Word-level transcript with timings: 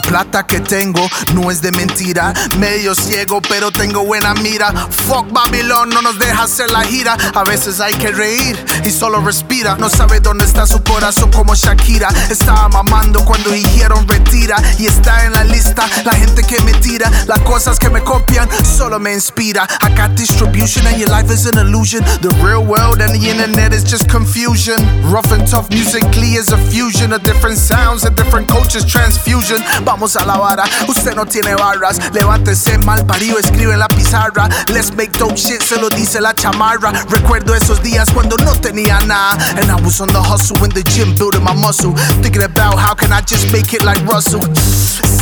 plata 0.00 0.46
que 0.46 0.60
tengo 0.60 1.06
no 1.34 1.50
es 1.50 1.62
de 1.62 1.72
mentira. 1.72 2.32
Medio 2.58 2.94
ciego, 2.94 3.40
pero 3.42 3.70
tengo 3.70 4.04
buena 4.04 4.34
mira. 4.34 4.72
Fuck 5.06 5.32
Babylon, 5.32 5.88
no 5.90 6.02
nos 6.02 6.18
deja 6.18 6.44
hacer 6.44 6.70
la 6.70 6.82
gira. 6.82 7.16
A 7.34 7.44
veces 7.44 7.80
hay 7.80 7.94
que 7.94 8.10
reír 8.10 8.58
y 8.84 8.90
solo 8.90 9.20
respira. 9.20 9.76
No 9.78 9.88
sabe 9.88 10.20
dónde 10.20 10.44
está 10.44 10.66
su 10.66 10.82
corazón 10.82 11.30
como 11.30 11.54
Shakira. 11.54 12.08
Estaba 12.30 12.68
mamando 12.68 13.24
cuando 13.24 13.50
dijeron 13.50 14.06
retira. 14.08 14.56
Y 14.78 14.86
está 14.86 15.24
en 15.24 15.32
la 15.32 15.44
lista 15.44 15.86
la 16.04 16.12
gente 16.12 16.42
que 16.42 16.60
me 16.62 16.72
tira. 16.74 17.10
Las 17.26 17.40
cosas 17.40 17.78
que 17.78 17.90
me 17.90 18.02
copian 18.02 18.48
solo 18.64 18.98
me 18.98 19.12
inspira. 19.12 19.66
I 19.82 19.94
got 19.96 20.16
distribution 20.16 20.86
and 20.86 20.98
your 20.98 21.10
life 21.10 21.32
is 21.32 21.46
an 21.46 21.58
illusion. 21.58 22.04
The 22.20 22.30
real 22.42 22.64
world 22.64 23.00
and 23.00 23.14
the 23.14 23.30
internet 23.30 23.72
is 23.72 23.84
just 23.84 24.08
confusion. 24.08 24.76
Rough 25.10 25.30
and 25.32 25.46
tough 25.48 25.68
musically 25.70 26.34
is 26.34 26.52
a 26.52 26.58
fusion 26.70 27.12
of 27.12 27.22
different 27.22 27.58
sounds 27.58 28.04
and 28.04 28.16
different 28.16 28.48
cultures, 28.72 28.86
transfusion. 28.86 29.62
Vamos 29.84 30.16
a 30.16 30.24
la 30.24 30.36
vara, 30.38 30.64
usted 30.88 31.14
no 31.14 31.26
tiene 31.26 31.54
barras. 31.54 31.98
Levántese 32.12 32.78
mal 32.78 33.04
parido, 33.06 33.38
escribe 33.38 33.72
en 33.72 33.78
la 33.78 33.88
pizarra. 33.88 34.48
Let's 34.68 34.92
make 34.94 35.12
dope 35.18 35.36
shit, 35.36 35.62
se 35.62 35.78
lo 35.78 35.88
dice 35.90 36.20
la 36.20 36.34
chamarra. 36.34 36.92
Recuerdo 37.08 37.54
esos 37.54 37.82
días 37.82 38.08
cuando 38.12 38.36
no 38.38 38.56
tenía 38.56 39.00
nada. 39.00 39.36
And 39.56 39.70
I 39.70 39.74
was 39.82 40.00
on 40.00 40.08
the 40.08 40.20
hustle 40.20 40.64
in 40.64 40.70
the 40.70 40.82
gym, 40.82 41.14
building 41.16 41.44
my 41.44 41.54
muscle. 41.54 41.92
Thinking 42.22 42.42
about 42.42 42.78
how 42.78 42.94
can 42.94 43.12
I 43.12 43.20
just 43.20 43.52
make 43.52 43.74
it 43.74 43.84
like 43.84 44.00
Russell. 44.06 44.40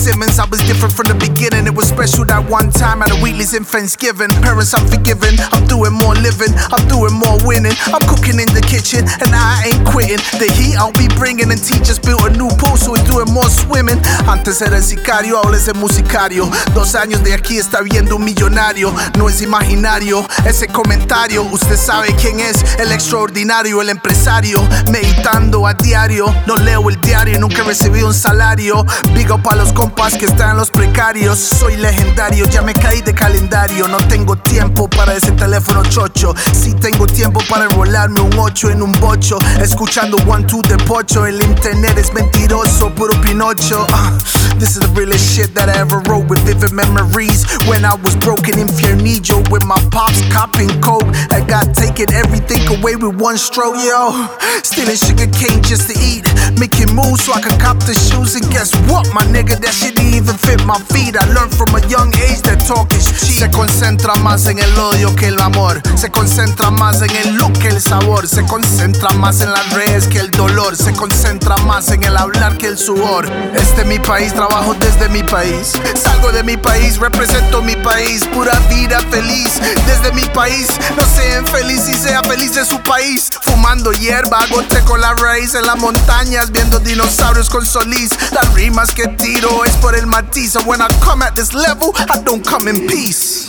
Simmons, 0.00 0.38
I 0.38 0.48
was 0.48 0.60
different 0.64 0.94
from 0.96 1.12
the 1.12 1.18
beginning. 1.20 1.68
It 1.68 1.76
was 1.76 1.92
special 1.92 2.24
that 2.32 2.48
one 2.48 2.72
time 2.72 3.02
at 3.04 3.12
a 3.12 3.16
Wheatley's 3.20 3.52
in 3.52 3.68
Thanksgiving. 3.68 4.32
Parents, 4.40 4.72
I'm 4.72 4.88
forgiven. 4.88 5.36
I'm 5.52 5.68
doing 5.68 5.92
more 5.92 6.16
living. 6.16 6.56
I'm 6.72 6.88
doing 6.88 7.12
more 7.12 7.36
winning. 7.44 7.76
I'm 7.92 8.00
cooking 8.08 8.40
in 8.40 8.48
the 8.56 8.64
kitchen 8.64 9.04
and 9.04 9.28
I 9.36 9.68
ain't 9.68 9.84
quitting. 9.84 10.16
The 10.40 10.48
heat 10.56 10.80
I'll 10.80 10.96
be 10.96 11.04
bringing 11.20 11.52
and 11.52 11.60
teachers 11.60 12.00
built 12.00 12.24
a 12.24 12.32
new 12.32 12.48
pool, 12.56 12.80
so 12.80 12.96
we're 12.96 13.04
doing 13.04 13.28
more 13.28 13.52
swimming. 13.52 14.00
Antes 14.24 14.64
era 14.64 14.80
el 14.80 14.82
sicario, 14.82 15.36
ahora 15.36 15.60
es 15.60 15.68
el 15.68 15.76
musicario. 15.76 16.48
Dos 16.72 16.94
años 16.96 17.20
de 17.22 17.34
aquí 17.34 17.58
está 17.58 17.82
viendo 17.82 18.16
un 18.16 18.24
millonario. 18.24 18.94
No 19.18 19.28
es 19.28 19.42
imaginario 19.42 20.24
ese 20.48 20.66
comentario. 20.66 21.44
Usted 21.44 21.76
sabe 21.76 22.16
quién 22.16 22.40
es 22.40 22.64
el 22.80 22.88
extraordinario, 22.92 23.82
el 23.82 23.90
empresario. 23.90 24.64
Meditando 24.88 25.66
a 25.66 25.74
diario. 25.74 26.24
No 26.46 26.56
leo 26.56 26.88
el 26.88 26.98
diario, 27.02 27.38
nunca 27.38 27.60
he 27.60 27.64
recibido 27.64 28.08
un 28.08 28.14
salario. 28.14 28.86
Big 29.12 29.30
up 29.30 29.46
a 29.50 29.56
los 29.56 29.74
compas 29.90 30.16
que 30.16 30.26
están 30.26 30.56
los 30.56 30.70
precarios. 30.70 31.38
Soy 31.38 31.76
legendario, 31.76 32.46
ya 32.46 32.62
me 32.62 32.72
caí 32.72 33.00
de 33.02 33.14
calendario. 33.14 33.88
No 33.88 33.98
tengo 33.98 34.36
tiempo 34.36 34.88
para 34.88 35.14
ese 35.14 35.32
teléfono 35.32 35.82
chocho. 35.84 36.34
Sí 36.52 36.74
tengo 36.74 37.06
tiempo 37.06 37.40
para 37.48 37.64
enrolarme 37.64 38.20
un 38.20 38.38
8 38.38 38.70
en 38.70 38.82
un 38.82 38.92
bocho. 38.92 39.38
Escuchando 39.60 40.16
one 40.26 40.44
two 40.44 40.62
de 40.62 40.76
pocho. 40.84 41.26
El 41.26 41.42
internet 41.42 41.96
es 41.98 42.12
mentiroso, 42.12 42.94
puro 42.94 43.18
pinocho. 43.20 43.86
Ah, 43.92 44.16
this 44.58 44.76
is 44.76 44.80
the 44.80 44.88
realest 44.94 45.34
shit 45.34 45.54
that 45.54 45.68
I 45.68 45.80
ever 45.80 45.98
wrote 46.08 46.28
with 46.28 46.40
vivid 46.44 46.72
memories. 46.72 47.44
When 47.66 47.84
I 47.84 47.94
was 47.94 48.16
broken 48.16 48.58
infiernillo 48.58 49.50
with 49.50 49.64
my 49.64 49.80
pops 49.90 50.20
copping 50.32 50.80
coke. 50.80 51.08
I 51.32 51.40
got 51.40 51.74
taken 51.74 52.12
everything 52.12 52.66
away 52.78 52.96
with 52.96 53.20
one 53.20 53.38
stroke, 53.38 53.76
yo. 53.76 54.28
Stealing 54.62 54.96
sugar 54.96 55.26
cane 55.32 55.62
just 55.62 55.90
to 55.90 55.98
eat. 55.98 56.24
Making 56.58 56.94
moves 56.94 57.24
so 57.24 57.32
I 57.32 57.40
can 57.40 57.58
cop 57.58 57.78
the 57.80 57.94
shoes. 57.94 58.34
And 58.36 58.48
guess 58.50 58.74
what, 58.88 59.08
my 59.14 59.24
nigga? 59.24 59.58
That 59.60 59.74
shit 59.80 59.94
didn't 59.94 59.99
even 60.14 60.36
fit 60.36 60.64
my 60.66 60.78
feet. 60.92 61.16
I 61.16 61.26
learned 61.32 61.54
from 61.54 61.74
a 61.74 61.80
young 61.88 62.12
age 62.16 62.42
that 62.42 62.60
talk 62.66 62.92
is. 62.94 63.06
Se 63.40 63.50
concentra 63.50 64.16
más 64.16 64.46
en 64.46 64.58
el 64.58 64.78
odio 64.78 65.14
que 65.16 65.28
el 65.28 65.40
amor. 65.40 65.80
Se 65.96 66.10
concentra 66.10 66.70
más 66.70 67.00
en 67.02 67.10
el 67.16 67.36
look 67.36 67.52
que 67.54 67.68
el 67.68 67.80
sabor. 67.80 68.28
Se 68.28 68.44
concentra 68.44 69.10
más 69.12 69.40
en 69.40 69.50
las 69.50 69.72
redes 69.72 70.06
que 70.08 70.18
el 70.18 70.30
dolor. 70.30 70.76
Se 70.76 70.92
concentra 70.92 71.56
más 71.58 71.88
en 71.90 72.04
el 72.04 72.16
hablar 72.16 72.58
que 72.58 72.66
el 72.66 72.76
sudor. 72.76 73.30
Este 73.54 73.82
es 73.82 73.86
mi 73.86 73.98
país, 73.98 74.34
trabajo 74.34 74.74
desde 74.74 75.08
mi 75.08 75.22
país. 75.22 75.72
Salgo 76.02 76.32
de 76.32 76.42
mi 76.42 76.56
país, 76.56 76.98
represento 76.98 77.62
mi 77.62 77.76
país. 77.76 78.26
Pura 78.26 78.58
vida 78.68 79.00
feliz 79.10 79.60
desde 79.86 80.12
mi 80.12 80.26
país. 80.26 80.68
No 80.96 81.04
sean 81.04 81.46
feliz 81.46 81.88
y 81.88 81.94
sea 81.94 82.22
feliz 82.22 82.54
de 82.54 82.64
su 82.64 82.80
país. 82.82 83.30
Fumando 83.42 83.92
hierba, 83.92 84.44
gote 84.50 84.80
con 84.82 85.00
la 85.00 85.14
raíz 85.14 85.54
en 85.54 85.64
las 85.64 85.78
montañas. 85.78 86.50
Viendo 86.50 86.78
dinosaurios 86.78 87.48
con 87.48 87.64
solís. 87.64 88.10
Las 88.32 88.52
rimas 88.52 88.92
que 88.92 89.08
tiro 89.08 89.64
es 89.64 89.72
por 89.76 89.94
el 89.94 89.99
matiz. 90.06 90.56
And 90.56 90.66
when 90.66 90.80
I 90.80 90.88
come 91.00 91.22
at 91.22 91.34
this 91.36 91.54
level, 91.54 91.92
I 91.96 92.22
don't 92.22 92.44
come 92.44 92.68
in 92.68 92.86
peace. 92.86 93.39